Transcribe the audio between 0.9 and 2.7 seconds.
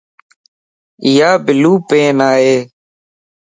ايا بلو پين ائي.